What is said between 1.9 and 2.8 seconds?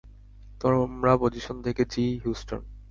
জ্বি, হিউস্টন!